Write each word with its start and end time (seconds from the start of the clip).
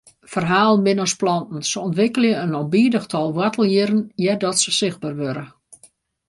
Ferhalen 0.33 0.83
binne 0.85 1.03
as 1.07 1.15
planten, 1.21 1.61
se 1.69 1.75
ûntwikkelje 1.87 2.33
in 2.43 2.57
ûnbidich 2.61 3.07
tal 3.11 3.29
woartelhierren 3.37 4.01
eardat 4.23 4.57
se 4.61 4.69
sichtber 4.79 5.13
wurde. 5.19 5.45